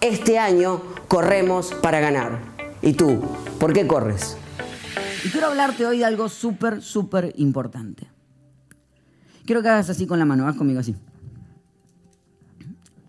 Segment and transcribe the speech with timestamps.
[0.00, 2.38] Este año corremos para ganar.
[2.82, 3.20] ¿Y tú?
[3.58, 4.36] ¿Por qué corres?
[5.24, 8.08] Y quiero hablarte hoy de algo súper, súper importante.
[9.44, 10.94] Quiero que hagas así con la mano, haz conmigo así.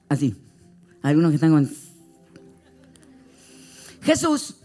[0.08, 0.36] Así.
[1.04, 1.70] Algunos que están con...
[4.02, 4.56] Jesús,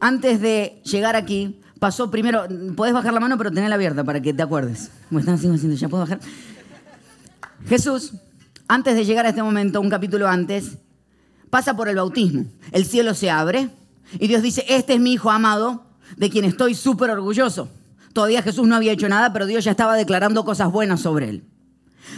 [0.00, 4.34] antes de llegar aquí, pasó primero, podés bajar la mano, pero tenela abierta para que
[4.34, 4.90] te acuerdes.
[5.08, 6.18] Como están haciendo, ya puedo bajar.
[7.66, 8.14] Jesús,
[8.66, 10.78] antes de llegar a este momento, un capítulo antes,
[11.50, 12.46] pasa por el bautismo.
[12.72, 13.70] El cielo se abre
[14.18, 15.84] y Dios dice, este es mi hijo amado,
[16.16, 17.68] de quien estoy súper orgulloso.
[18.12, 21.44] Todavía Jesús no había hecho nada, pero Dios ya estaba declarando cosas buenas sobre él.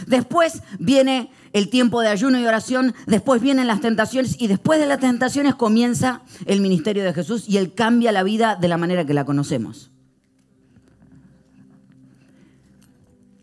[0.07, 4.85] Después viene el tiempo de ayuno y oración, después vienen las tentaciones y después de
[4.85, 9.05] las tentaciones comienza el ministerio de Jesús y él cambia la vida de la manera
[9.05, 9.89] que la conocemos.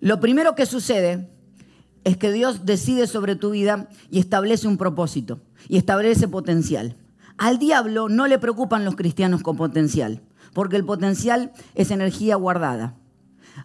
[0.00, 1.28] Lo primero que sucede
[2.04, 6.96] es que Dios decide sobre tu vida y establece un propósito y establece potencial.
[7.38, 10.22] Al diablo no le preocupan los cristianos con potencial
[10.56, 12.94] porque el potencial es energía guardada.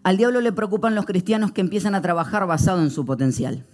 [0.04, 3.66] Al diablo le preocupan los cristianos que empiezan a trabajar basado en su potencial.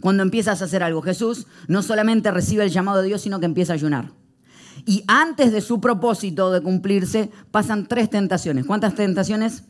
[0.00, 3.44] Cuando empiezas a hacer algo, Jesús no solamente recibe el llamado de Dios, sino que
[3.44, 4.12] empieza a ayunar.
[4.86, 8.64] Y antes de su propósito de cumplirse, pasan tres tentaciones.
[8.64, 9.64] ¿Cuántas tentaciones?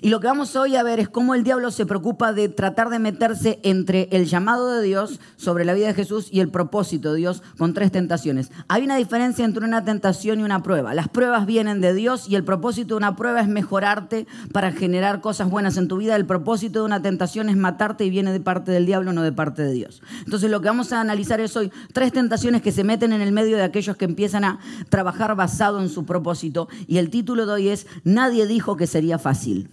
[0.00, 2.90] Y lo que vamos hoy a ver es cómo el diablo se preocupa de tratar
[2.90, 7.12] de meterse entre el llamado de Dios sobre la vida de Jesús y el propósito
[7.12, 8.50] de Dios con tres tentaciones.
[8.68, 10.94] Hay una diferencia entre una tentación y una prueba.
[10.94, 15.20] Las pruebas vienen de Dios y el propósito de una prueba es mejorarte para generar
[15.20, 16.16] cosas buenas en tu vida.
[16.16, 19.32] El propósito de una tentación es matarte y viene de parte del diablo, no de
[19.32, 20.02] parte de Dios.
[20.24, 23.32] Entonces lo que vamos a analizar es hoy tres tentaciones que se meten en el
[23.32, 24.58] medio de aquellos que empiezan a
[24.88, 26.68] trabajar basado en su propósito.
[26.86, 29.68] Y el título de hoy es Nadie dijo que sería fácil.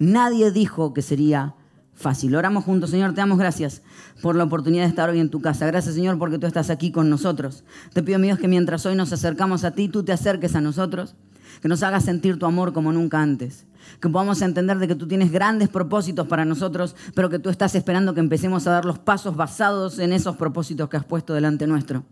[0.00, 1.54] Nadie dijo que sería
[1.92, 2.34] fácil.
[2.34, 3.82] Oramos juntos, Señor, te damos gracias
[4.22, 5.66] por la oportunidad de estar hoy en tu casa.
[5.66, 7.64] Gracias, Señor, porque tú estás aquí con nosotros.
[7.92, 11.16] Te pido, Dios, que mientras hoy nos acercamos a ti, tú te acerques a nosotros,
[11.60, 13.66] que nos hagas sentir tu amor como nunca antes.
[14.00, 17.74] Que podamos entender de que tú tienes grandes propósitos para nosotros, pero que tú estás
[17.74, 21.66] esperando que empecemos a dar los pasos basados en esos propósitos que has puesto delante
[21.66, 22.04] nuestro.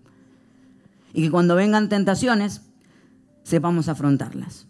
[1.14, 2.60] Y que cuando vengan tentaciones,
[3.44, 4.66] sepamos afrontarlas.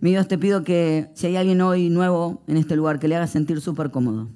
[0.00, 3.16] Mi Dios, te pido que si hay alguien hoy nuevo en este lugar, que le
[3.16, 4.30] haga sentir súper cómodo.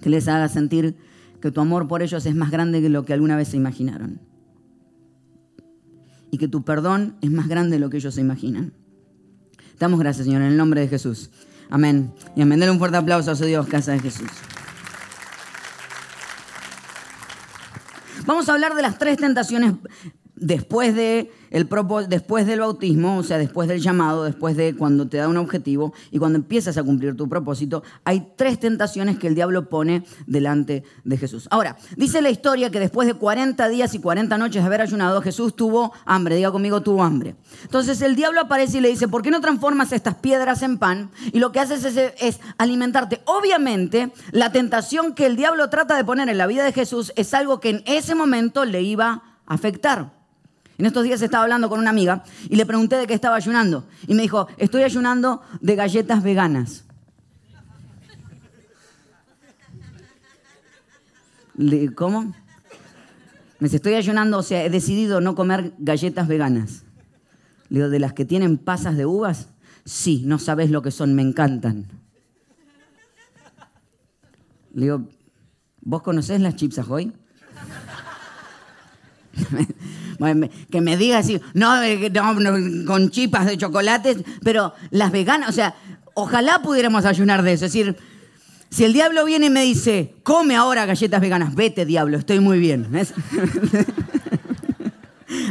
[0.00, 0.96] Que les haga sentir
[1.40, 4.20] que tu amor por ellos es más grande que lo que alguna vez se imaginaron.
[6.30, 8.72] Y que tu perdón es más grande de lo que ellos se imaginan.
[9.78, 11.30] Damos gracias, Señor, en el nombre de Jesús.
[11.68, 12.12] Amén.
[12.34, 12.60] Y amén.
[12.60, 14.28] Dale un fuerte aplauso a su Dios, casa de Jesús.
[18.24, 19.74] Vamos a hablar de las tres tentaciones
[20.36, 21.68] después de el
[22.08, 25.92] después del bautismo, o sea, después del llamado, después de cuando te da un objetivo
[26.10, 30.84] y cuando empiezas a cumplir tu propósito, hay tres tentaciones que el diablo pone delante
[31.04, 31.48] de Jesús.
[31.50, 35.20] Ahora, dice la historia que después de 40 días y 40 noches de haber ayunado,
[35.22, 37.34] Jesús tuvo hambre, diga conmigo, tuvo hambre.
[37.62, 41.10] Entonces el diablo aparece y le dice, ¿por qué no transformas estas piedras en pan?
[41.32, 43.22] Y lo que haces es, es alimentarte.
[43.24, 47.34] Obviamente, la tentación que el diablo trata de poner en la vida de Jesús es
[47.34, 50.19] algo que en ese momento le iba a afectar.
[50.80, 53.86] En estos días estaba hablando con una amiga y le pregunté de qué estaba ayunando.
[54.06, 56.84] Y me dijo, estoy ayunando de galletas veganas.
[61.94, 62.22] ¿Cómo?
[62.22, 66.84] Me dice, estoy ayunando, o sea, he decidido no comer galletas veganas.
[67.68, 69.48] Le digo, ¿de las que tienen pasas de uvas?
[69.84, 71.88] Sí, no sabes lo que son, me encantan.
[74.72, 75.06] Le digo,
[75.82, 77.12] ¿vos conocés las chips ahoy?
[80.70, 81.74] Que me diga así, no,
[82.86, 85.74] con chipas de chocolate, pero las veganas, o sea,
[86.14, 87.66] ojalá pudiéramos ayunar de eso.
[87.66, 87.96] Es decir,
[88.70, 92.58] si el diablo viene y me dice, come ahora galletas veganas, vete diablo, estoy muy
[92.58, 92.88] bien.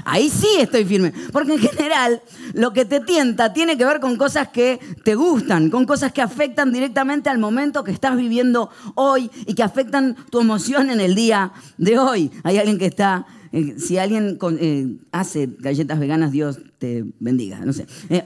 [0.06, 1.14] Ahí sí estoy firme.
[1.32, 2.22] Porque en general
[2.54, 6.22] lo que te tienta tiene que ver con cosas que te gustan, con cosas que
[6.22, 11.16] afectan directamente al momento que estás viviendo hoy y que afectan tu emoción en el
[11.16, 12.32] día de hoy.
[12.44, 13.26] Hay alguien que está...
[13.52, 17.60] Eh, si alguien eh, hace galletas veganas, Dios te bendiga.
[17.60, 17.88] No sé.
[18.10, 18.26] Eh.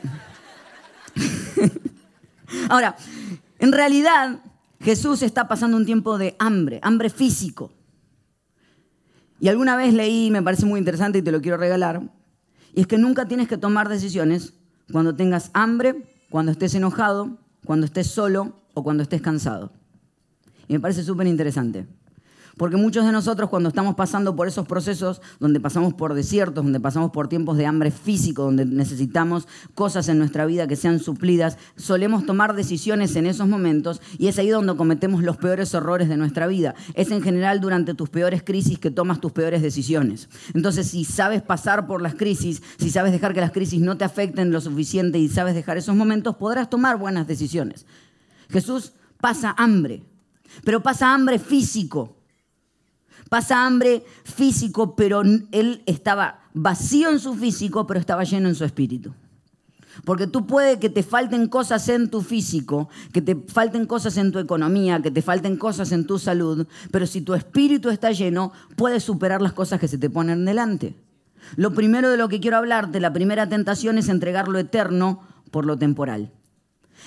[2.69, 2.95] Ahora,
[3.59, 4.39] en realidad
[4.81, 7.71] Jesús está pasando un tiempo de hambre, hambre físico.
[9.39, 12.01] Y alguna vez leí, me parece muy interesante y te lo quiero regalar,
[12.73, 14.53] y es que nunca tienes que tomar decisiones
[14.91, 19.71] cuando tengas hambre, cuando estés enojado, cuando estés solo o cuando estés cansado.
[20.67, 21.87] Y me parece súper interesante.
[22.57, 26.79] Porque muchos de nosotros cuando estamos pasando por esos procesos, donde pasamos por desiertos, donde
[26.79, 31.57] pasamos por tiempos de hambre físico, donde necesitamos cosas en nuestra vida que sean suplidas,
[31.75, 36.17] solemos tomar decisiones en esos momentos y es ahí donde cometemos los peores errores de
[36.17, 36.75] nuestra vida.
[36.93, 40.29] Es en general durante tus peores crisis que tomas tus peores decisiones.
[40.53, 44.05] Entonces, si sabes pasar por las crisis, si sabes dejar que las crisis no te
[44.05, 47.87] afecten lo suficiente y sabes dejar esos momentos, podrás tomar buenas decisiones.
[48.49, 50.03] Jesús pasa hambre,
[50.63, 52.15] pero pasa hambre físico
[53.29, 58.65] pasa hambre físico, pero él estaba vacío en su físico, pero estaba lleno en su
[58.65, 59.13] espíritu.
[60.05, 64.31] Porque tú puede que te falten cosas en tu físico, que te falten cosas en
[64.31, 68.51] tu economía, que te falten cosas en tu salud, pero si tu espíritu está lleno,
[68.75, 70.95] puedes superar las cosas que se te ponen delante.
[71.55, 75.21] Lo primero de lo que quiero hablarte, la primera tentación es entregar lo eterno
[75.51, 76.31] por lo temporal.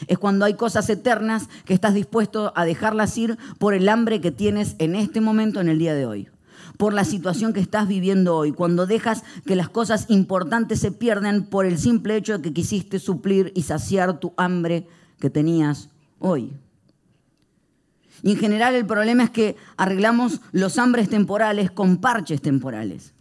[0.07, 4.31] Es cuando hay cosas eternas que estás dispuesto a dejarlas ir por el hambre que
[4.31, 6.29] tienes en este momento, en el día de hoy.
[6.77, 8.53] Por la situación que estás viviendo hoy.
[8.53, 12.99] Cuando dejas que las cosas importantes se pierden por el simple hecho de que quisiste
[12.99, 14.87] suplir y saciar tu hambre
[15.19, 15.89] que tenías
[16.19, 16.53] hoy.
[18.23, 23.16] Y en general el problema es que arreglamos los hambres temporales con parches temporales.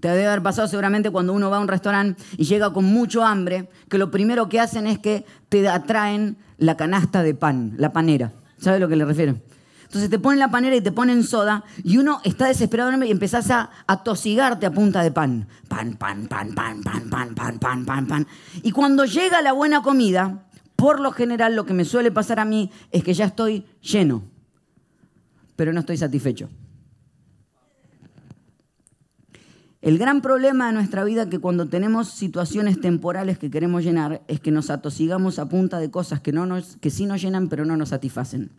[0.00, 3.24] Te debe haber pasado seguramente cuando uno va a un restaurante y llega con mucho
[3.24, 7.92] hambre, que lo primero que hacen es que te atraen la canasta de pan, la
[7.92, 8.32] panera.
[8.58, 9.36] ¿Sabes a lo que le refiero?
[9.84, 13.50] Entonces te ponen la panera y te ponen soda y uno está desesperado y empezás
[13.50, 15.48] a atosigarte a punta de pan.
[15.66, 18.26] Pan, pan, pan, pan, pan, pan, pan, pan, pan, pan.
[18.62, 20.44] Y cuando llega la buena comida,
[20.76, 24.22] por lo general lo que me suele pasar a mí es que ya estoy lleno,
[25.56, 26.50] pero no estoy satisfecho.
[29.80, 34.40] El gran problema de nuestra vida que cuando tenemos situaciones temporales que queremos llenar es
[34.40, 37.64] que nos atosigamos a punta de cosas que, no nos, que sí nos llenan pero
[37.64, 38.50] no nos satisfacen.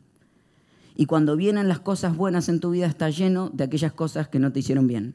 [0.95, 4.39] Y cuando vienen las cosas buenas en tu vida está lleno de aquellas cosas que
[4.39, 5.13] no te hicieron bien.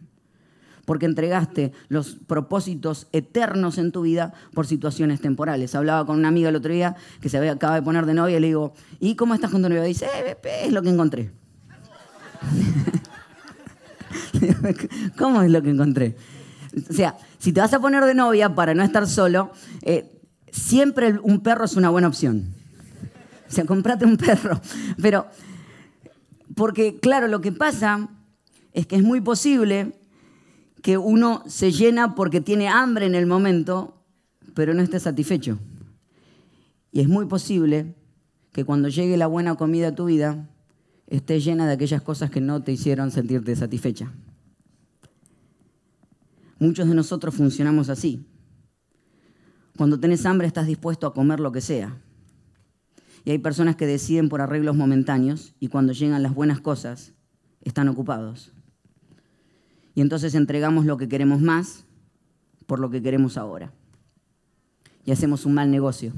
[0.85, 5.75] Porque entregaste los propósitos eternos en tu vida por situaciones temporales.
[5.75, 8.41] Hablaba con una amiga el otro día que se acaba de poner de novia y
[8.41, 9.87] le digo, ¿y cómo estás con tu novia?
[9.87, 11.33] Y dice, eh, es lo que encontré.
[15.19, 16.17] ¿Cómo es lo que encontré?
[16.89, 20.11] O sea, si te vas a poner de novia para no estar solo, eh,
[20.51, 22.55] siempre un perro es una buena opción.
[23.49, 24.61] O sea, comprate un perro.
[25.01, 25.27] Pero,
[26.55, 28.09] porque claro, lo que pasa
[28.73, 29.93] es que es muy posible
[30.83, 34.03] que uno se llena porque tiene hambre en el momento,
[34.55, 35.59] pero no esté satisfecho.
[36.93, 37.95] Y es muy posible
[38.53, 40.49] que cuando llegue la buena comida a tu vida,
[41.07, 44.13] esté llena de aquellas cosas que no te hicieron sentirte satisfecha.
[46.65, 48.27] Muchos de nosotros funcionamos así.
[49.77, 52.01] Cuando tenés hambre estás dispuesto a comer lo que sea.
[53.23, 57.13] Y hay personas que deciden por arreglos momentáneos y cuando llegan las buenas cosas
[57.61, 58.51] están ocupados.
[59.95, 61.85] Y entonces entregamos lo que queremos más
[62.67, 63.71] por lo que queremos ahora.
[65.05, 66.15] Y hacemos un mal negocio.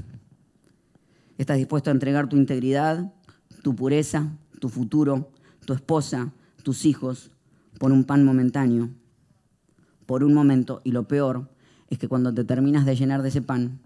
[1.37, 3.13] Estás dispuesto a entregar tu integridad,
[3.63, 5.29] tu pureza, tu futuro,
[5.65, 6.31] tu esposa,
[6.63, 7.31] tus hijos,
[7.79, 8.91] por un pan momentáneo,
[10.07, 11.47] por un momento, y lo peor
[11.91, 13.79] es que cuando te terminas de llenar de ese pan,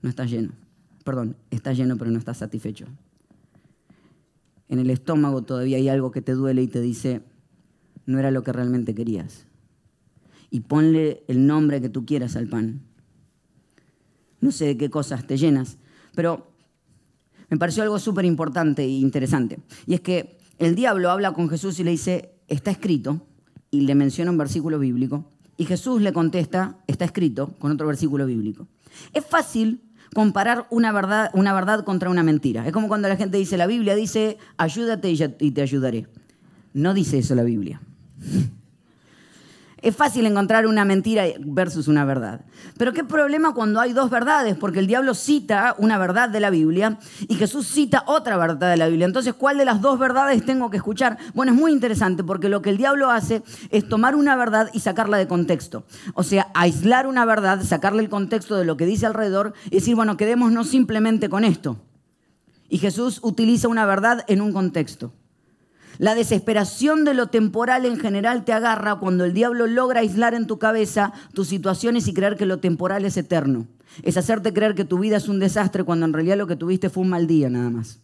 [0.00, 0.52] no estás lleno.
[1.02, 2.86] Perdón, estás lleno pero no estás satisfecho.
[4.68, 7.22] En el estómago todavía hay algo que te duele y te dice,
[8.06, 9.46] no era lo que realmente querías.
[10.52, 12.82] y ponle el nombre que tú quieras al pan.
[14.42, 15.78] No sé de qué cosas te llenas,
[16.14, 16.46] pero
[17.48, 19.60] me pareció algo súper importante e interesante.
[19.86, 23.26] Y es que el diablo habla con Jesús y le dice, está escrito,
[23.72, 25.24] y le menciona un versículo bíblico,
[25.56, 28.68] y Jesús le contesta, está escrito, con otro versículo bíblico.
[29.12, 29.80] Es fácil
[30.14, 32.66] comparar una verdad, contra una mentira.
[32.66, 36.06] Es como cuando la gente dice, la Biblia dice, ayúdate y te ayudaré.
[36.74, 37.80] No dice eso la Biblia.
[39.82, 42.42] Es fácil encontrar una mentira versus una verdad.
[42.78, 46.50] Pero qué problema cuando hay dos verdades, porque el diablo cita una verdad de la
[46.50, 49.06] Biblia y Jesús cita otra verdad de la Biblia.
[49.06, 51.18] Entonces, ¿cuál de las dos verdades tengo que escuchar?
[51.34, 54.78] Bueno, es muy interesante porque lo que el diablo hace es tomar una verdad y
[54.80, 55.84] sacarla de contexto.
[56.14, 59.96] O sea, aislar una verdad, sacarle el contexto de lo que dice alrededor y decir,
[59.96, 61.76] bueno, quedémonos simplemente con esto.
[62.68, 65.12] Y Jesús utiliza una verdad en un contexto.
[65.98, 70.46] La desesperación de lo temporal en general te agarra cuando el diablo logra aislar en
[70.46, 73.66] tu cabeza tus situaciones y creer que lo temporal es eterno.
[74.02, 76.88] Es hacerte creer que tu vida es un desastre cuando en realidad lo que tuviste
[76.88, 78.00] fue un mal día nada más.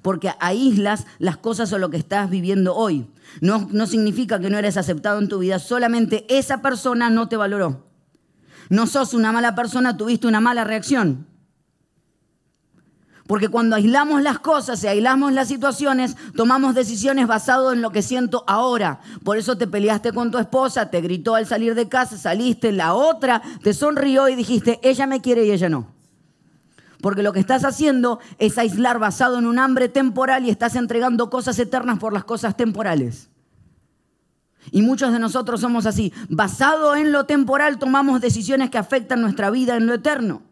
[0.00, 3.06] Porque aíslas las cosas o lo que estás viviendo hoy.
[3.40, 7.36] No, no significa que no eres aceptado en tu vida, solamente esa persona no te
[7.36, 7.86] valoró.
[8.70, 11.26] No sos una mala persona, tuviste una mala reacción.
[13.30, 18.02] Porque cuando aislamos las cosas y aislamos las situaciones, tomamos decisiones basadas en lo que
[18.02, 18.98] siento ahora.
[19.22, 22.92] Por eso te peleaste con tu esposa, te gritó al salir de casa, saliste, la
[22.92, 25.86] otra te sonrió y dijiste, ella me quiere y ella no.
[27.00, 31.30] Porque lo que estás haciendo es aislar basado en un hambre temporal y estás entregando
[31.30, 33.28] cosas eternas por las cosas temporales.
[34.72, 36.12] Y muchos de nosotros somos así.
[36.28, 40.49] Basado en lo temporal tomamos decisiones que afectan nuestra vida en lo eterno.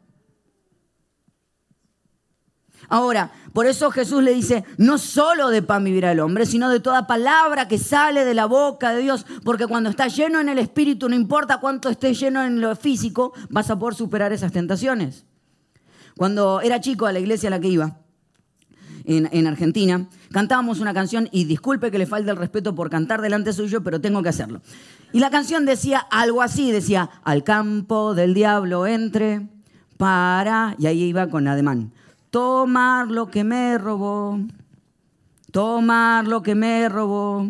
[2.88, 6.80] Ahora, por eso Jesús le dice, no solo de pan vivirá el hombre, sino de
[6.80, 10.58] toda palabra que sale de la boca de Dios, porque cuando está lleno en el
[10.58, 15.26] espíritu, no importa cuánto esté lleno en lo físico, vas a poder superar esas tentaciones.
[16.16, 17.98] Cuando era chico a la iglesia a la que iba,
[19.04, 23.20] en, en, Argentina, cantábamos una canción, y disculpe que le falte el respeto por cantar
[23.20, 24.60] delante suyo, pero tengo que hacerlo.
[25.12, 29.46] Y la canción decía algo así, decía, al campo del diablo entre,
[29.96, 31.92] para, y ahí iba con ademán
[32.30, 34.40] tomar lo que me robó,
[35.50, 37.48] tomar lo que me robó,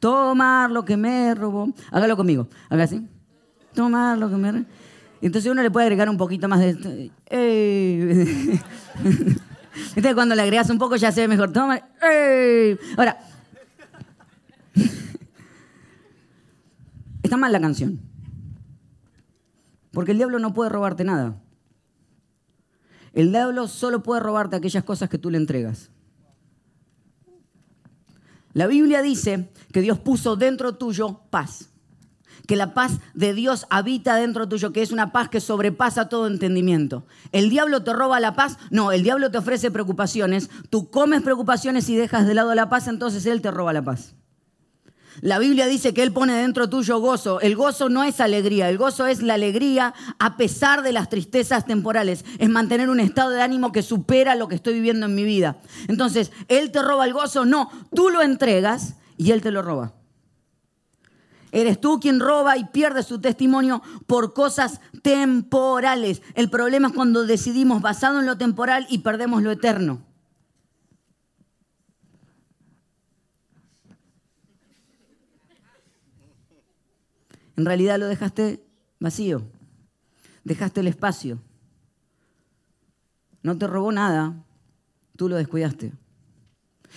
[0.00, 1.72] tomar lo que me robó.
[1.90, 3.06] Hágalo conmigo, haga así.
[3.74, 4.64] Tomar lo que me robó.
[5.22, 7.10] Entonces uno le puede agregar un poquito más de...
[9.94, 11.52] Entonces cuando le agregas un poco ya se ve mejor.
[11.52, 11.80] Toma,
[12.96, 13.18] Ahora,
[17.22, 18.00] está mal la canción.
[19.92, 21.36] Porque el diablo no puede robarte nada.
[23.12, 25.90] El diablo solo puede robarte aquellas cosas que tú le entregas.
[28.54, 31.70] La Biblia dice que Dios puso dentro tuyo paz.
[32.46, 36.26] Que la paz de Dios habita dentro tuyo, que es una paz que sobrepasa todo
[36.26, 37.06] entendimiento.
[37.30, 38.58] ¿El diablo te roba la paz?
[38.70, 40.50] No, el diablo te ofrece preocupaciones.
[40.68, 44.14] Tú comes preocupaciones y dejas de lado la paz, entonces él te roba la paz.
[45.20, 47.40] La Biblia dice que Él pone dentro tuyo gozo.
[47.40, 51.66] El gozo no es alegría, el gozo es la alegría a pesar de las tristezas
[51.66, 52.24] temporales.
[52.38, 55.58] Es mantener un estado de ánimo que supera lo que estoy viviendo en mi vida.
[55.88, 57.44] Entonces, ¿Él te roba el gozo?
[57.44, 59.92] No, tú lo entregas y Él te lo roba.
[61.52, 66.22] Eres tú quien roba y pierde su testimonio por cosas temporales.
[66.34, 70.11] El problema es cuando decidimos basado en lo temporal y perdemos lo eterno.
[77.56, 78.64] En realidad lo dejaste
[78.98, 79.42] vacío,
[80.44, 81.38] dejaste el espacio.
[83.42, 84.44] No te robó nada,
[85.16, 85.92] tú lo descuidaste.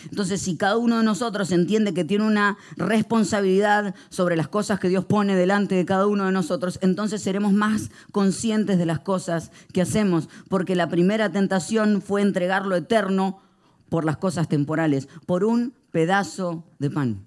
[0.10, 4.90] Entonces, si cada uno de nosotros entiende que tiene una responsabilidad sobre las cosas que
[4.90, 9.52] Dios pone delante de cada uno de nosotros, entonces seremos más conscientes de las cosas
[9.72, 13.40] que hacemos, porque la primera tentación fue entregar lo eterno
[13.90, 17.26] por las cosas temporales, por un pedazo de pan.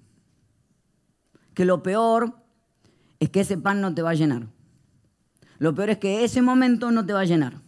[1.53, 2.38] Que lo peor
[3.19, 4.47] es que ese pan no te va a llenar.
[5.57, 7.61] Lo peor es que ese momento no te va a llenar.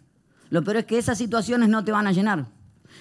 [0.50, 2.48] Lo peor es que esas situaciones no te van a llenar.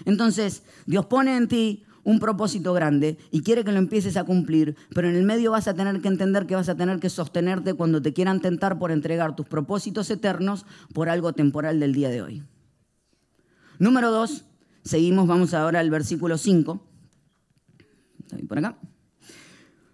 [0.05, 4.77] Entonces, Dios pone en ti un propósito grande y quiere que lo empieces a cumplir,
[4.95, 7.75] pero en el medio vas a tener que entender que vas a tener que sostenerte
[7.75, 10.65] cuando te quieran tentar por entregar tus propósitos eternos
[10.95, 12.43] por algo temporal del día de hoy.
[13.79, 14.45] Número dos,
[14.85, 16.87] seguimos, vamos ahora al versículo 5.
[18.49, 18.79] Por acá.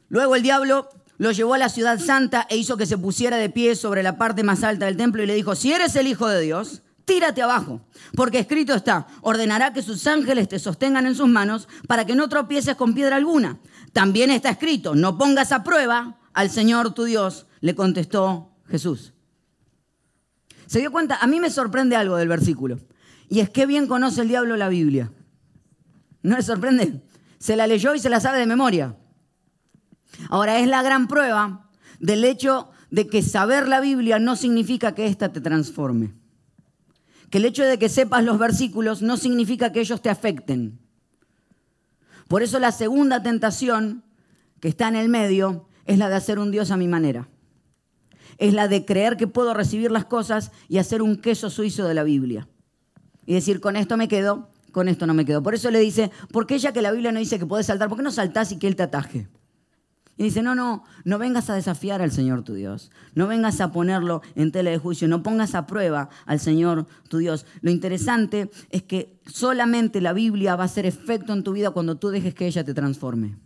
[0.09, 3.51] Luego el diablo lo llevó a la ciudad santa e hizo que se pusiera de
[3.51, 6.29] pie sobre la parte más alta del templo y le dijo, si eres el Hijo
[6.29, 7.81] de Dios, tírate abajo,
[8.15, 12.29] porque escrito está, ordenará que sus ángeles te sostengan en sus manos para que no
[12.29, 13.59] tropieces con piedra alguna.
[13.93, 19.15] También está escrito, no pongas a prueba al Señor tu Dios, le contestó Jesús.
[20.67, 21.17] ¿Se dio cuenta?
[21.17, 22.81] A mí me sorprende algo del versículo.
[23.29, 25.13] Y es que bien conoce el diablo la Biblia.
[26.23, 27.03] ¿No le sorprende?
[27.39, 28.97] Se la leyó y se la sabe de memoria.
[30.29, 31.71] Ahora, es la gran prueba
[32.01, 36.15] del hecho de que saber la Biblia no significa que ésta te transforme.
[37.31, 40.79] Que el hecho de que sepas los versículos no significa que ellos te afecten.
[42.29, 44.05] Por eso la segunda tentación
[44.61, 47.29] que está en el medio es la de hacer un Dios a mi manera.
[48.39, 51.95] Es la de creer que puedo recibir las cosas y hacer un queso suizo de
[51.95, 52.49] la Biblia.
[53.25, 55.43] Y decir, con esto me quedo, con esto no me quedo.
[55.43, 57.89] Por eso le dice, ¿por qué ya que la Biblia no dice que puedes saltar?
[57.89, 59.29] ¿Por qué no saltás y que Él te ataje?
[60.19, 62.91] Y dice, no, no, no vengas a desafiar al Señor tu Dios.
[63.15, 65.09] No vengas a ponerlo en tela de juicio.
[65.09, 67.45] No pongas a prueba al Señor tu Dios.
[67.61, 71.97] Lo interesante es que solamente la Biblia va a hacer efecto en tu vida cuando
[71.97, 73.37] tú dejes que ella te transforme.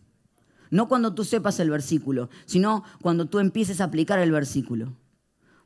[0.70, 4.92] No cuando tú sepas el versículo, sino cuando tú empieces a aplicar el versículo.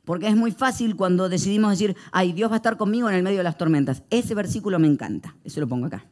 [0.05, 3.23] Porque es muy fácil cuando decidimos decir, ay, Dios va a estar conmigo en el
[3.23, 4.01] medio de las tormentas.
[4.09, 5.35] Ese versículo me encanta.
[5.43, 6.05] Eso lo pongo acá.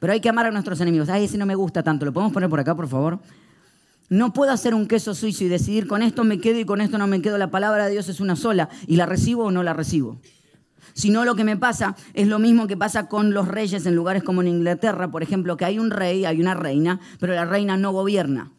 [0.00, 1.08] Pero hay que amar a nuestros enemigos.
[1.08, 2.04] Ay, ese no me gusta tanto.
[2.04, 3.20] ¿Lo podemos poner por acá, por favor?
[4.08, 6.98] No puedo hacer un queso suizo y decidir con esto me quedo y con esto
[6.98, 7.38] no me quedo.
[7.38, 10.20] La palabra de Dios es una sola y la recibo o no la recibo.
[10.94, 13.94] Si no, lo que me pasa es lo mismo que pasa con los reyes en
[13.94, 17.44] lugares como en Inglaterra, por ejemplo, que hay un rey, hay una reina, pero la
[17.44, 18.52] reina no gobierna.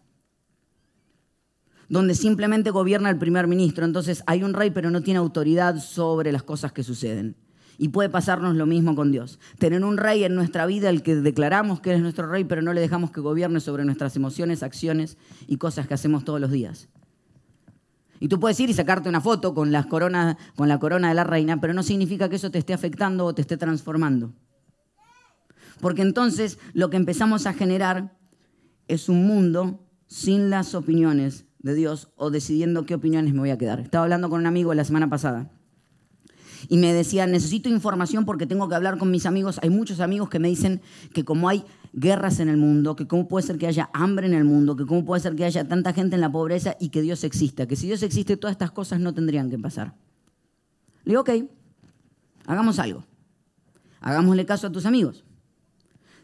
[1.90, 3.86] Donde simplemente gobierna el primer ministro.
[3.86, 7.38] Entonces hay un rey, pero no tiene autoridad sobre las cosas que suceden.
[7.78, 9.40] Y puede pasarnos lo mismo con Dios.
[9.60, 12.74] Tener un rey en nuestra vida, el que declaramos que es nuestro rey, pero no
[12.74, 15.18] le dejamos que gobierne sobre nuestras emociones, acciones
[15.48, 16.90] y cosas que hacemos todos los días.
[18.20, 21.62] Y tú puedes ir y sacarte una foto con, con la corona de la reina,
[21.62, 24.34] pero no significa que eso te esté afectando o te esté transformando.
[25.80, 28.18] Porque entonces lo que empezamos a generar
[28.88, 33.58] es un mundo sin las opiniones de Dios o decidiendo qué opiniones me voy a
[33.60, 33.80] quedar.
[33.80, 35.52] Estaba hablando con un amigo la semana pasada
[36.70, 39.60] y me decía, necesito información porque tengo que hablar con mis amigos.
[39.62, 40.82] Hay muchos amigos que me dicen
[41.14, 44.34] que como hay guerras en el mundo, que cómo puede ser que haya hambre en
[44.34, 47.02] el mundo, que cómo puede ser que haya tanta gente en la pobreza y que
[47.02, 49.94] Dios exista, que si Dios existe todas estas cosas no tendrían que pasar.
[51.04, 51.30] Le digo, ok,
[52.46, 53.06] hagamos algo.
[54.02, 55.24] Hagámosle caso a tus amigos.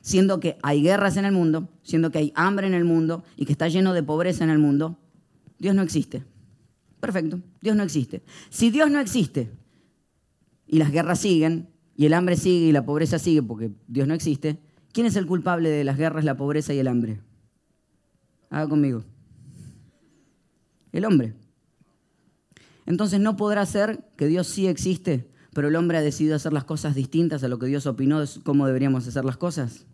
[0.02, 3.46] Siendo que hay guerras en el mundo, siendo que hay hambre en el mundo y
[3.46, 4.98] que está lleno de pobreza en el mundo,
[5.60, 6.24] Dios no existe.
[7.00, 8.24] Perfecto, Dios no existe.
[8.50, 9.52] Si Dios no existe,
[10.67, 14.13] y las guerras siguen, y el hambre sigue y la pobreza sigue porque Dios no
[14.13, 14.60] existe,
[14.91, 17.21] ¿quién es el culpable de las guerras, la pobreza y el hambre?
[18.49, 19.04] Haga conmigo.
[20.91, 21.34] El hombre.
[22.86, 26.63] Entonces no podrá ser que Dios sí existe, pero el hombre ha decidido hacer las
[26.63, 29.86] cosas distintas a lo que Dios opinó de cómo deberíamos hacer las cosas.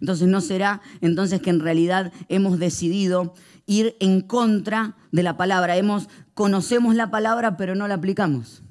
[0.00, 3.34] Entonces no será entonces que en realidad hemos decidido
[3.66, 5.76] ir en contra de la palabra.
[5.76, 8.62] Hemos conocemos la palabra pero no la aplicamos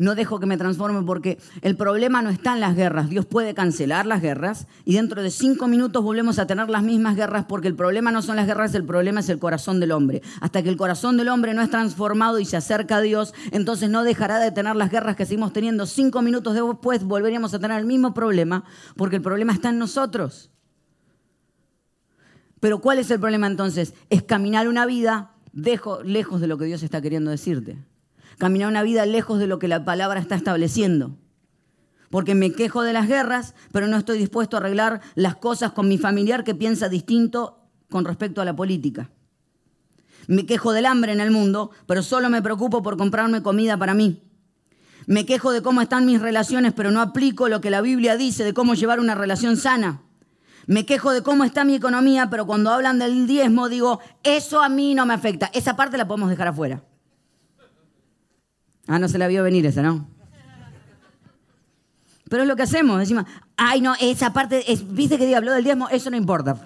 [0.00, 3.10] no dejo que me transforme porque el problema no está en las guerras.
[3.10, 7.16] Dios puede cancelar las guerras y dentro de cinco minutos volvemos a tener las mismas
[7.16, 10.22] guerras porque el problema no son las guerras, el problema es el corazón del hombre.
[10.40, 13.90] Hasta que el corazón del hombre no es transformado y se acerca a Dios, entonces
[13.90, 15.84] no dejará de tener las guerras que seguimos teniendo.
[15.84, 18.64] Cinco minutos después volveríamos a tener el mismo problema
[18.96, 20.50] porque el problema está en nosotros.
[22.58, 23.92] Pero ¿cuál es el problema entonces?
[24.08, 27.89] Es caminar una vida lejos de lo que Dios está queriendo decirte
[28.40, 31.16] caminar una vida lejos de lo que la palabra está estableciendo.
[32.08, 35.86] Porque me quejo de las guerras, pero no estoy dispuesto a arreglar las cosas con
[35.86, 39.10] mi familiar que piensa distinto con respecto a la política.
[40.26, 43.94] Me quejo del hambre en el mundo, pero solo me preocupo por comprarme comida para
[43.94, 44.22] mí.
[45.06, 48.42] Me quejo de cómo están mis relaciones, pero no aplico lo que la Biblia dice
[48.42, 50.00] de cómo llevar una relación sana.
[50.66, 54.70] Me quejo de cómo está mi economía, pero cuando hablan del diezmo digo, eso a
[54.70, 55.50] mí no me afecta.
[55.52, 56.82] Esa parte la podemos dejar afuera.
[58.90, 60.04] Ah, no se la vio venir esa, ¿no?
[62.28, 63.24] Pero es lo que hacemos, decimos,
[63.56, 66.56] ay no, esa parte, viste que habló del diezmo, eso no importa.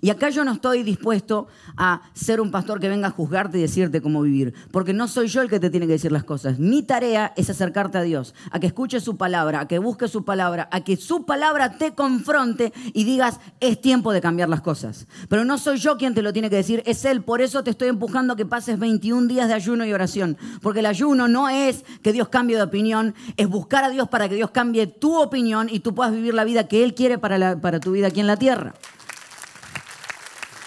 [0.00, 3.62] Y acá yo no estoy dispuesto a ser un pastor que venga a juzgarte y
[3.62, 6.58] decirte cómo vivir, porque no soy yo el que te tiene que decir las cosas.
[6.58, 10.24] Mi tarea es acercarte a Dios, a que escuches su palabra, a que busques su
[10.24, 15.06] palabra, a que su palabra te confronte y digas, es tiempo de cambiar las cosas.
[15.28, 17.22] Pero no soy yo quien te lo tiene que decir, es Él.
[17.22, 20.80] Por eso te estoy empujando a que pases 21 días de ayuno y oración, porque
[20.80, 24.34] el ayuno no es que Dios cambie de opinión, es buscar a Dios para que
[24.34, 27.80] Dios cambie tu opinión y tú puedas vivir la vida que Él quiere para, para
[27.80, 28.74] tu vida aquí en la tierra.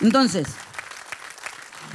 [0.01, 0.47] Entonces,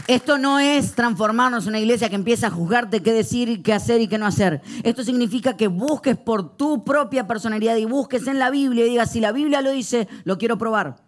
[0.07, 4.01] esto no es transformarnos en una iglesia que empieza a juzgarte qué decir, qué hacer
[4.01, 4.63] y qué no hacer.
[4.85, 9.11] Esto significa que busques por tu propia personalidad y busques en la Biblia y digas,
[9.11, 10.99] si la Biblia lo dice, lo quiero probar.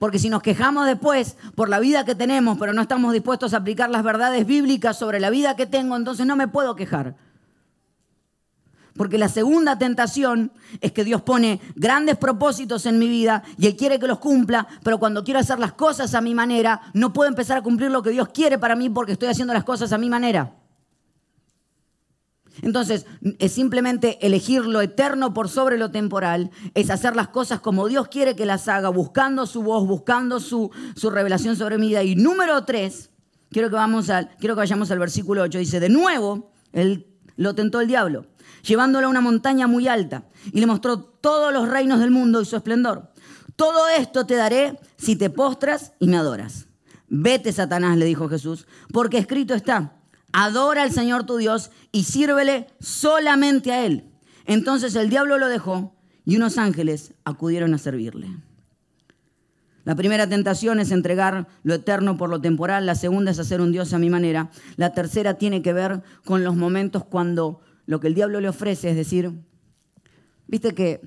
[0.00, 3.58] Porque si nos quejamos después por la vida que tenemos, pero no estamos dispuestos a
[3.58, 7.14] aplicar las verdades bíblicas sobre la vida que tengo, entonces no me puedo quejar.
[9.00, 13.74] Porque la segunda tentación es que Dios pone grandes propósitos en mi vida y Él
[13.74, 17.26] quiere que los cumpla, pero cuando quiero hacer las cosas a mi manera, no puedo
[17.26, 19.96] empezar a cumplir lo que Dios quiere para mí porque estoy haciendo las cosas a
[19.96, 20.54] mi manera.
[22.60, 23.06] Entonces,
[23.38, 28.08] es simplemente elegir lo eterno por sobre lo temporal, es hacer las cosas como Dios
[28.08, 30.70] quiere que las haga, buscando su voz, buscando su,
[31.10, 32.02] revelación sobre mi vida.
[32.02, 33.08] Y número tres,
[33.50, 37.54] quiero que, vamos al, quiero que vayamos al versículo 8, dice, de nuevo, él, lo
[37.54, 38.26] tentó el diablo,
[38.62, 42.44] llevándolo a una montaña muy alta, y le mostró todos los reinos del mundo y
[42.44, 43.12] su esplendor.
[43.56, 46.66] Todo esto te daré si te postras y me adoras.
[47.08, 49.96] Vete, Satanás, le dijo Jesús, porque escrito está
[50.32, 54.04] Adora al Señor tu Dios y sírvele solamente a Él.
[54.46, 58.28] Entonces el diablo lo dejó y unos ángeles acudieron a servirle.
[59.84, 63.72] La primera tentación es entregar lo eterno por lo temporal, la segunda es hacer un
[63.72, 68.06] Dios a mi manera, la tercera tiene que ver con los momentos cuando lo que
[68.06, 69.32] el diablo le ofrece es decir,
[70.46, 71.00] viste que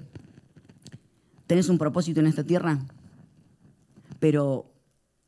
[1.48, 2.78] tenés un propósito en esta tierra,
[4.20, 4.70] pero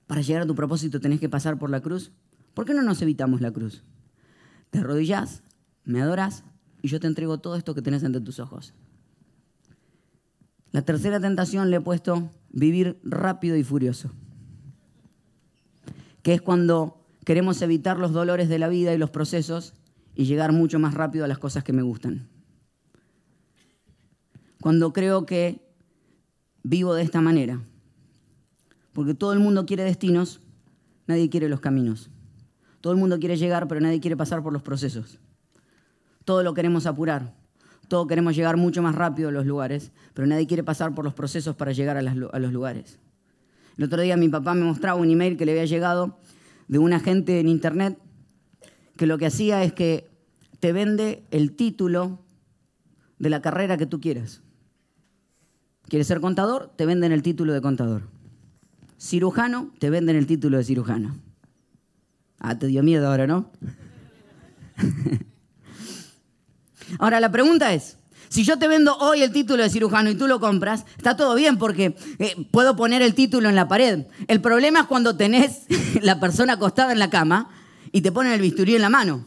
[0.05, 2.11] para llegar a tu propósito tenés que pasar por la cruz.
[2.53, 3.83] ¿Por qué no nos evitamos la cruz?
[4.69, 5.43] Te arrodillas,
[5.85, 6.43] me adoras
[6.81, 8.73] y yo te entrego todo esto que tenés ante tus ojos.
[10.73, 14.11] La tercera tentación le he puesto vivir rápido y furioso,
[16.21, 19.73] que es cuando queremos evitar los dolores de la vida y los procesos
[20.15, 22.29] y llegar mucho más rápido a las cosas que me gustan.
[24.61, 25.61] Cuando creo que
[26.63, 27.61] vivo de esta manera,
[28.93, 30.41] porque todo el mundo quiere destinos,
[31.05, 32.09] nadie quiere los caminos.
[32.81, 35.19] Todo el mundo quiere llegar, pero nadie quiere pasar por los procesos.
[36.23, 37.35] Todo lo queremos apurar.
[37.87, 41.13] Todo queremos llegar mucho más rápido a los lugares, pero nadie quiere pasar por los
[41.13, 42.99] procesos para llegar a, los lugares.
[43.77, 46.17] El otro día mi papá me mostraba un email que le había llegado
[46.67, 47.99] de un agente en internet
[48.97, 50.09] que lo que hacía es que
[50.59, 52.19] te vende el título
[53.19, 54.41] de la carrera que tú quieras.
[55.87, 56.71] ¿Quieres ser contador?
[56.75, 58.03] Te venden el título de contador.
[58.99, 61.15] Cirujano, te venden el título de cirujano.
[62.39, 63.51] Ah, te dio miedo ahora, ¿no?
[66.99, 67.97] ahora, la pregunta es,
[68.29, 71.35] si yo te vendo hoy el título de cirujano y tú lo compras, está todo
[71.35, 74.05] bien porque eh, puedo poner el título en la pared.
[74.27, 75.63] El problema es cuando tenés
[76.01, 77.49] la persona acostada en la cama
[77.95, 79.25] y te ponen el bisturí en la mano.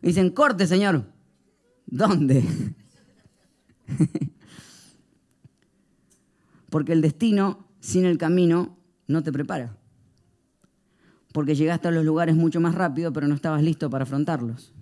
[0.00, 1.04] dicen, corte, señor.
[1.84, 2.42] ¿Dónde?
[6.70, 9.76] porque el destino sin el camino no te prepara
[11.32, 14.72] porque llegaste a los lugares mucho más rápido, pero no estabas listo para afrontarlos.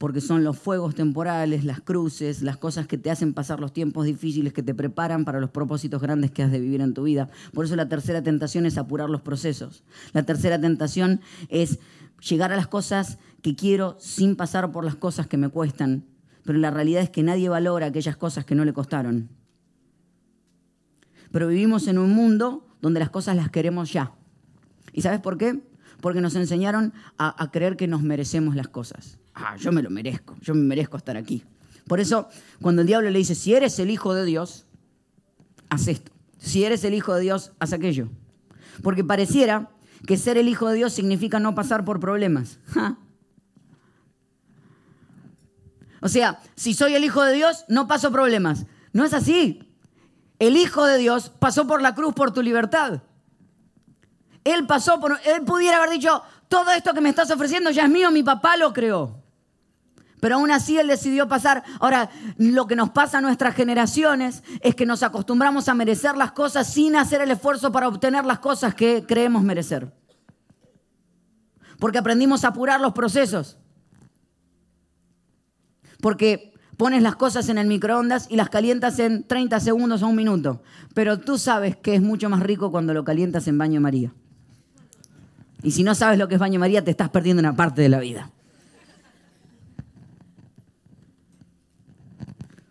[0.00, 4.06] Porque son los fuegos temporales, las cruces, las cosas que te hacen pasar los tiempos
[4.06, 7.28] difíciles, que te preparan para los propósitos grandes que has de vivir en tu vida.
[7.52, 9.84] Por eso la tercera tentación es apurar los procesos.
[10.14, 11.80] La tercera tentación es
[12.26, 16.06] llegar a las cosas que quiero sin pasar por las cosas que me cuestan.
[16.44, 19.28] Pero la realidad es que nadie valora aquellas cosas que no le costaron.
[21.30, 24.14] Pero vivimos en un mundo donde las cosas las queremos ya.
[24.94, 25.60] ¿Y sabes por qué?
[26.00, 29.19] Porque nos enseñaron a, creer que nos merecemos las cosas.
[29.34, 31.44] Ah, yo me lo merezco, yo me merezco estar aquí.
[31.86, 32.28] Por eso,
[32.60, 34.66] cuando el diablo le dice, si eres el hijo de Dios,
[35.68, 36.12] haz esto.
[36.38, 38.08] Si eres el hijo de Dios, haz aquello.
[38.82, 39.70] Porque pareciera
[40.06, 42.58] que ser el hijo de Dios significa no pasar por problemas.
[46.02, 48.64] O sea, si soy el hijo de Dios, no paso problemas.
[48.94, 49.70] No es así.
[50.38, 53.02] El hijo de Dios pasó por la cruz por tu libertad.
[54.44, 55.20] Él pasó por...
[55.26, 58.56] Él pudiera haber dicho, todo esto que me estás ofreciendo ya es mío, mi papá
[58.56, 59.19] lo creó.
[60.20, 61.64] Pero aún así él decidió pasar.
[61.80, 66.32] Ahora, lo que nos pasa a nuestras generaciones es que nos acostumbramos a merecer las
[66.32, 69.92] cosas sin hacer el esfuerzo para obtener las cosas que creemos merecer.
[71.78, 73.56] Porque aprendimos a apurar los procesos.
[76.00, 80.16] Porque pones las cosas en el microondas y las calientas en 30 segundos o un
[80.16, 80.62] minuto.
[80.94, 84.12] Pero tú sabes que es mucho más rico cuando lo calientas en baño María.
[85.62, 87.88] Y si no sabes lo que es baño María, te estás perdiendo una parte de
[87.88, 88.30] la vida.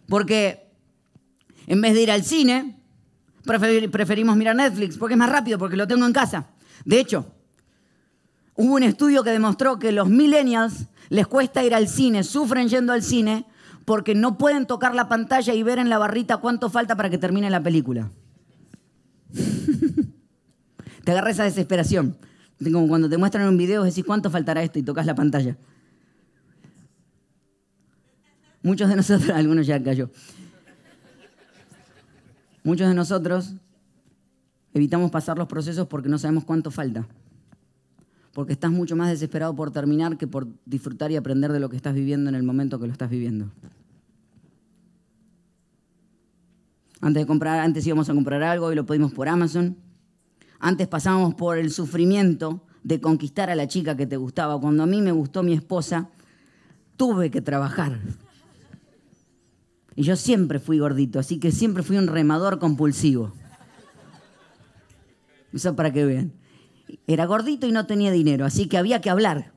[0.09, 0.67] Porque
[1.67, 2.79] en vez de ir al cine,
[3.43, 6.47] preferimos mirar Netflix, porque es más rápido, porque lo tengo en casa.
[6.83, 7.31] De hecho,
[8.55, 12.91] hubo un estudio que demostró que los millennials les cuesta ir al cine, sufren yendo
[12.91, 13.45] al cine,
[13.85, 17.17] porque no pueden tocar la pantalla y ver en la barrita cuánto falta para que
[17.17, 18.11] termine la película.
[21.03, 22.17] Te agarra esa desesperación.
[22.63, 25.55] Como cuando te muestran un video, decís cuánto faltará esto y tocas la pantalla.
[28.61, 30.09] Muchos de nosotros, algunos ya cayó.
[32.63, 33.55] Muchos de nosotros
[34.73, 37.07] Evitamos pasar los procesos porque no sabemos cuánto falta.
[38.33, 41.75] Porque estás mucho más desesperado por terminar que por disfrutar y aprender de lo que
[41.75, 43.51] estás viviendo en el momento que lo estás viviendo.
[47.01, 49.75] Antes de comprar, antes íbamos a comprar algo y lo pedimos por Amazon.
[50.59, 54.59] Antes pasábamos por el sufrimiento de conquistar a la chica que te gustaba.
[54.59, 56.09] Cuando a mí me gustó mi esposa,
[56.97, 57.99] tuve que trabajar.
[59.99, 63.33] Y yo siempre fui gordito, así que siempre fui un remador compulsivo.
[65.51, 66.31] Eso para que vean.
[67.05, 69.51] Era gordito y no tenía dinero, así que había que hablar.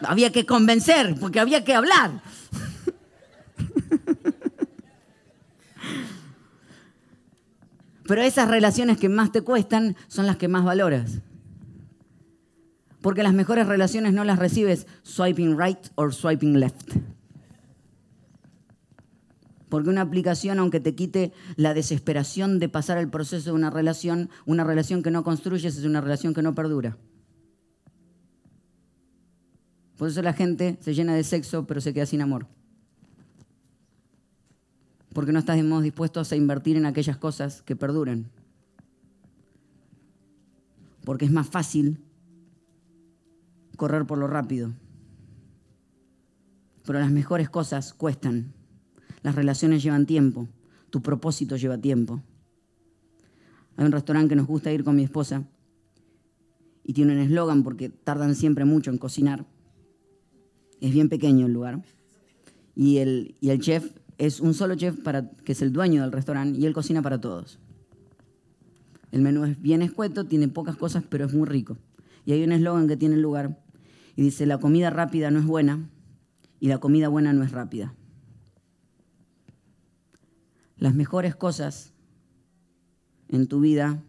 [0.00, 2.22] Había que convencer, porque había que hablar.
[8.08, 11.18] Pero esas relaciones que más te cuestan son las que más valoras.
[13.02, 16.96] Porque las mejores relaciones no las recibes swiping right o swiping left.
[19.68, 24.30] Porque una aplicación, aunque te quite la desesperación de pasar el proceso de una relación,
[24.44, 26.96] una relación que no construyes es una relación que no perdura.
[29.96, 32.46] Por eso la gente se llena de sexo pero se queda sin amor.
[35.12, 38.26] Porque no estamos dispuestos a invertir en aquellas cosas que perduran.
[41.04, 41.98] Porque es más fácil
[43.76, 44.72] correr por lo rápido.
[46.84, 48.52] Pero las mejores cosas cuestan.
[49.26, 50.46] Las relaciones llevan tiempo,
[50.88, 52.22] tu propósito lleva tiempo.
[53.76, 55.42] Hay un restaurante que nos gusta ir con mi esposa
[56.84, 59.44] y tiene un eslogan porque tardan siempre mucho en cocinar.
[60.80, 61.82] Es bien pequeño el lugar.
[62.76, 66.12] Y el, y el chef es un solo chef para, que es el dueño del
[66.12, 67.58] restaurante y él cocina para todos.
[69.10, 71.76] El menú es bien escueto, tiene pocas cosas, pero es muy rico.
[72.26, 73.60] Y hay un eslogan que tiene el lugar
[74.14, 75.90] y dice, la comida rápida no es buena
[76.60, 77.92] y la comida buena no es rápida.
[80.76, 81.92] Las mejores cosas
[83.28, 84.02] en tu vida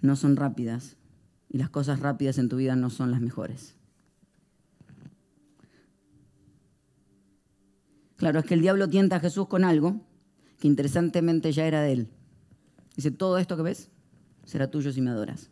[0.00, 0.96] no son rápidas
[1.48, 3.76] y las cosas rápidas en tu vida no son las mejores.
[8.16, 10.00] Claro, es que el diablo tienta a Jesús con algo
[10.58, 12.08] que interesantemente ya era de él.
[12.96, 13.90] Dice, todo esto que ves
[14.44, 15.50] será tuyo si me adoras.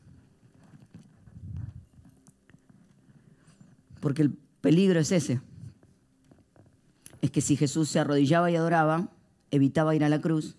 [4.01, 5.41] Porque el peligro es ese.
[7.21, 9.11] Es que si Jesús se arrodillaba y adoraba,
[9.53, 10.57] evitaba ir a la cruz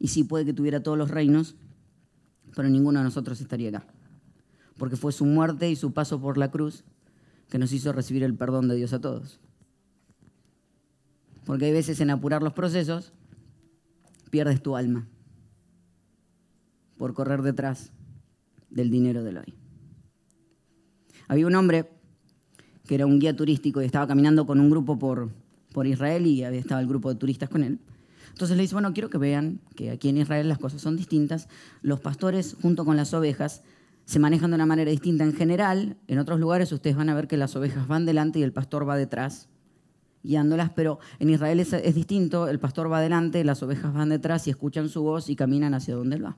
[0.00, 1.54] y sí puede que tuviera todos los reinos,
[2.56, 3.86] pero ninguno de nosotros estaría acá.
[4.76, 6.82] Porque fue su muerte y su paso por la cruz
[7.48, 9.38] que nos hizo recibir el perdón de Dios a todos.
[11.44, 13.12] Porque hay veces en apurar los procesos
[14.30, 15.06] pierdes tu alma
[16.98, 17.92] por correr detrás
[18.70, 19.54] del dinero del hoy.
[21.28, 21.90] Había un hombre
[22.86, 25.30] que era un guía turístico y estaba caminando con un grupo por,
[25.72, 27.78] por Israel y estaba el grupo de turistas con él.
[28.36, 31.48] Entonces le dice, bueno, quiero que vean que aquí en Israel las cosas son distintas.
[31.80, 33.62] Los pastores junto con las ovejas
[34.04, 35.96] se manejan de una manera distinta en general.
[36.06, 38.86] En otros lugares ustedes van a ver que las ovejas van delante y el pastor
[38.86, 39.48] va detrás
[40.22, 44.50] guiándolas, pero en Israel es, distinto, el pastor va delante, las ovejas van detrás y
[44.50, 46.36] escuchan su voz y caminan hacia donde él va.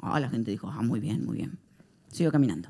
[0.00, 1.58] Ah, la gente dijo, ah, muy bien, muy bien.
[2.06, 2.68] Sigo caminando.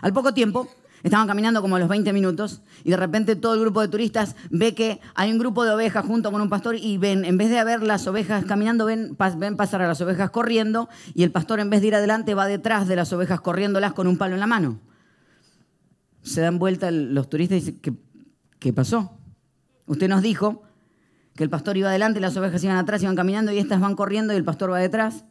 [0.00, 0.66] Al poco tiempo,
[1.02, 4.36] Estaban caminando como a los 20 minutos y de repente todo el grupo de turistas
[4.50, 7.50] ve que hay un grupo de ovejas junto con un pastor y ven, en vez
[7.50, 11.58] de ver las ovejas caminando, ven, ven pasar a las ovejas corriendo y el pastor
[11.58, 14.40] en vez de ir adelante va detrás de las ovejas corriéndolas con un palo en
[14.40, 14.78] la mano.
[16.22, 18.00] Se dan vuelta los turistas y dicen,
[18.60, 19.18] ¿qué, pasó?
[19.86, 20.62] Usted nos dijo
[21.34, 24.32] que el pastor iba adelante, las ovejas iban atrás, iban caminando y estas van corriendo
[24.32, 25.24] y el pastor va detrás.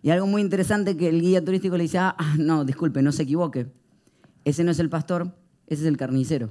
[0.00, 3.24] Y algo muy interesante que el guía turístico le dice, ah, no, disculpe, no se
[3.24, 3.81] equivoque
[4.44, 5.34] ese no es el pastor,
[5.66, 6.50] ese es el carnicero.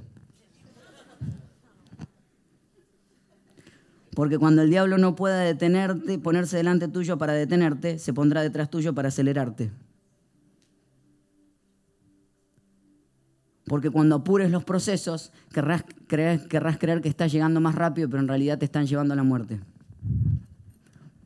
[4.14, 8.68] Porque cuando el diablo no pueda detenerte, ponerse delante tuyo para detenerte, se pondrá detrás
[8.68, 9.70] tuyo para acelerarte.
[13.64, 18.20] Porque cuando apures los procesos, querrás creer, querrás creer que estás llegando más rápido, pero
[18.20, 19.60] en realidad te están llevando a la muerte.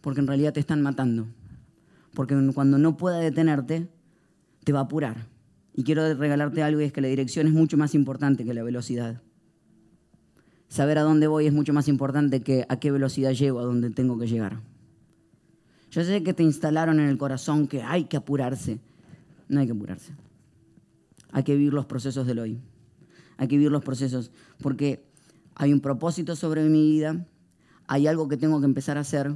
[0.00, 1.26] Porque en realidad te están matando.
[2.14, 3.88] Porque cuando no pueda detenerte,
[4.62, 5.26] te va a apurar.
[5.76, 8.62] Y quiero regalarte algo y es que la dirección es mucho más importante que la
[8.62, 9.20] velocidad.
[10.68, 13.90] Saber a dónde voy es mucho más importante que a qué velocidad llego, a dónde
[13.90, 14.60] tengo que llegar.
[15.90, 18.80] Yo sé que te instalaron en el corazón que hay que apurarse.
[19.48, 20.12] No hay que apurarse.
[21.30, 22.58] Hay que vivir los procesos del hoy.
[23.36, 24.30] Hay que vivir los procesos
[24.62, 25.04] porque
[25.54, 27.26] hay un propósito sobre mi vida,
[27.86, 29.34] hay algo que tengo que empezar a hacer,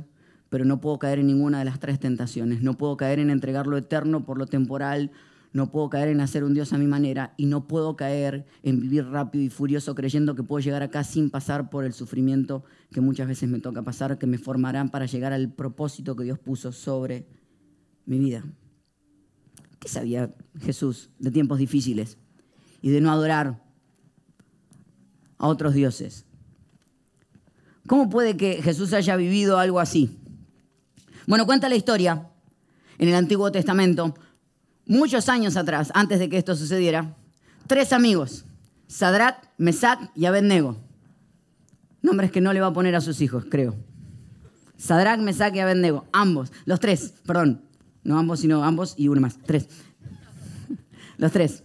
[0.49, 2.63] pero no puedo caer en ninguna de las tres tentaciones.
[2.63, 5.11] No puedo caer en entregar lo eterno por lo temporal,
[5.53, 8.81] no puedo caer en hacer un Dios a mi manera y no puedo caer en
[8.81, 13.01] vivir rápido y furioso creyendo que puedo llegar acá sin pasar por el sufrimiento que
[13.01, 16.71] muchas veces me toca pasar, que me formarán para llegar al propósito que Dios puso
[16.71, 17.27] sobre
[18.07, 18.45] mi vida.
[19.81, 22.19] ¿Qué sabía Jesús de tiempos difíciles
[22.81, 23.65] y de no adorar
[25.39, 26.27] a otros dioses?
[27.89, 30.17] ¿Cómo puede que Jesús haya vivido algo así?
[31.27, 32.29] Bueno, cuenta la historia
[32.99, 34.15] en el Antiguo Testamento
[34.91, 37.17] muchos años atrás, antes de que esto sucediera,
[37.69, 38.45] tres amigos,
[38.89, 40.77] Sadrach, Mesach y Abednego.
[42.03, 43.77] Nombres que no le va a poner a sus hijos, creo.
[44.77, 47.63] Sadrach, Mesach y Abednego, ambos, los tres, perdón,
[48.03, 49.69] no ambos, sino ambos y uno más, tres.
[51.19, 51.63] Los tres.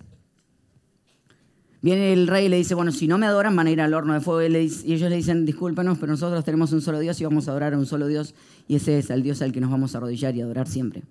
[1.81, 3.93] Viene el rey y le dice, bueno, si no me adoran van a ir al
[3.93, 4.41] horno de fuego.
[4.41, 7.73] Y, ellos le dicen, discúlpenos, pero nosotros tenemos un solo Dios y vamos a adorar
[7.73, 8.35] a un solo Dios.
[8.67, 11.03] Y ese es el Dios al que nos vamos a arrodillar y adorar siempre.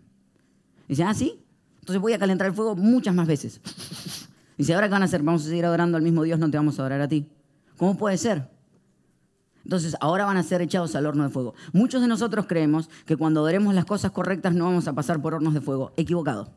[0.89, 1.44] Dice, ah, sí,
[1.85, 3.61] entonces voy a calentar el fuego muchas más veces.
[4.57, 5.21] Y Dice, ¿ahora qué van a hacer?
[5.21, 7.27] Vamos a seguir adorando al mismo Dios, no te vamos a adorar a ti.
[7.77, 8.49] ¿Cómo puede ser?
[9.65, 11.55] Entonces, ahora van a ser echados al horno de fuego.
[11.73, 15.35] Muchos de nosotros creemos que cuando adoremos las cosas correctas no vamos a pasar por
[15.35, 15.93] hornos de fuego.
[15.97, 16.53] Equivocado.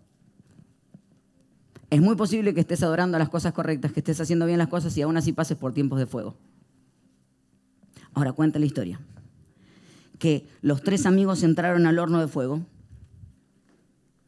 [1.90, 4.96] Es muy posible que estés adorando las cosas correctas, que estés haciendo bien las cosas
[4.96, 6.36] y aún así pases por tiempos de fuego.
[8.14, 9.00] Ahora cuenta la historia.
[10.20, 12.62] Que los tres amigos entraron al horno de fuego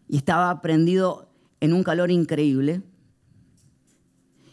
[0.10, 1.30] y estaba prendido
[1.62, 2.82] en un calor increíble.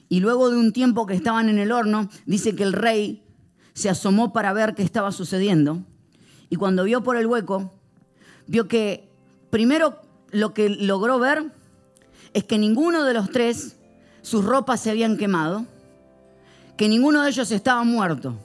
[0.09, 3.25] Y luego de un tiempo que estaban en el horno, dice que el rey
[3.73, 5.83] se asomó para ver qué estaba sucediendo.
[6.51, 7.73] Y cuando vio por el hueco,
[8.47, 9.11] vio que
[9.51, 9.99] primero
[10.31, 11.53] lo que logró ver
[12.35, 13.77] es que ninguno de los tres,
[14.23, 15.65] sus ropas se habían quemado,
[16.77, 18.37] que ninguno de ellos estaba muerto.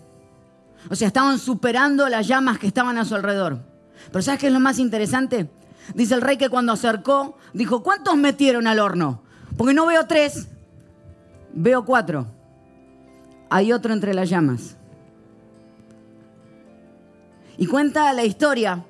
[0.89, 3.59] O sea, estaban superando las llamas que estaban a su alrededor.
[4.11, 5.49] Pero ¿sabes qué es lo más interesante?
[5.93, 9.21] Dice el rey que cuando acercó, dijo, ¿cuántos metieron al horno?
[9.57, 10.47] Porque no veo tres,
[11.53, 12.27] veo cuatro.
[13.49, 14.77] Hay otro entre las llamas.
[17.57, 18.83] Y cuenta la historia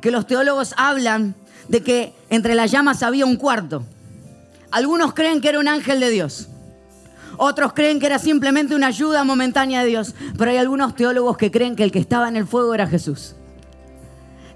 [0.00, 1.34] que los teólogos hablan
[1.68, 3.82] de que entre las llamas había un cuarto.
[4.70, 6.48] Algunos creen que era un ángel de Dios.
[7.36, 10.14] Otros creen que era simplemente una ayuda momentánea de Dios.
[10.36, 13.34] Pero hay algunos teólogos que creen que el que estaba en el fuego era Jesús.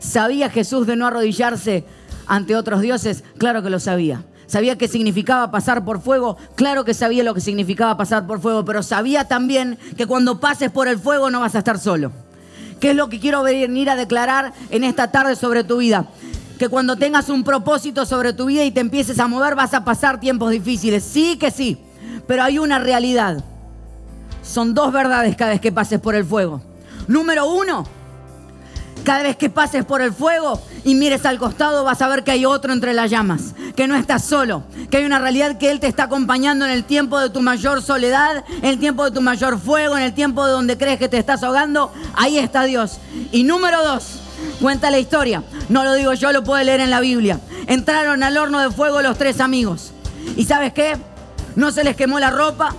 [0.02, 1.84] ¿Sabía Jesús de no arrodillarse
[2.26, 3.22] ante otros dioses?
[3.38, 4.24] Claro que lo sabía.
[4.46, 6.36] ¿Sabía qué significaba pasar por fuego?
[6.56, 10.70] Claro que sabía lo que significaba pasar por fuego, pero sabía también que cuando pases
[10.70, 12.10] por el fuego no vas a estar solo.
[12.80, 16.06] ¿Qué es lo que quiero venir a declarar en esta tarde sobre tu vida?
[16.58, 19.84] Que cuando tengas un propósito sobre tu vida y te empieces a mover vas a
[19.84, 21.04] pasar tiempos difíciles.
[21.04, 21.78] Sí que sí,
[22.26, 23.42] pero hay una realidad.
[24.42, 26.60] Son dos verdades cada vez que pases por el fuego.
[27.06, 27.86] Número uno,
[29.04, 32.30] cada vez que pases por el fuego y mires al costado vas a ver que
[32.30, 35.80] hay otro entre las llamas, que no estás solo, que hay una realidad que Él
[35.80, 39.20] te está acompañando en el tiempo de tu mayor soledad, en el tiempo de tu
[39.20, 41.92] mayor fuego, en el tiempo de donde crees que te estás ahogando.
[42.14, 42.98] Ahí está Dios.
[43.30, 44.20] Y número dos,
[44.60, 45.42] cuenta la historia.
[45.68, 47.40] No lo digo yo, lo puede leer en la Biblia.
[47.66, 49.92] Entraron al horno de fuego los tres amigos.
[50.36, 50.96] ¿Y sabes qué?
[51.56, 52.74] No se les quemó la ropa,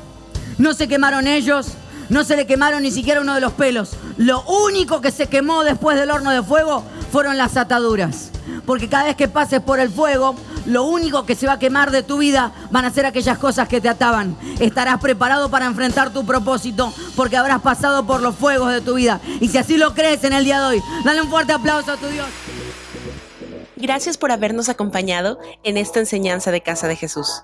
[0.57, 1.73] no se quemaron ellos,
[2.13, 3.97] no se le quemaron ni siquiera uno de los pelos.
[4.17, 8.29] Lo único que se quemó después del horno de fuego fueron las ataduras.
[8.67, 10.35] Porque cada vez que pases por el fuego,
[10.67, 13.67] lo único que se va a quemar de tu vida van a ser aquellas cosas
[13.67, 14.37] que te ataban.
[14.59, 19.19] Estarás preparado para enfrentar tu propósito porque habrás pasado por los fuegos de tu vida.
[19.41, 21.97] Y si así lo crees en el día de hoy, dale un fuerte aplauso a
[21.97, 22.27] tu Dios.
[23.75, 27.43] Gracias por habernos acompañado en esta enseñanza de Casa de Jesús.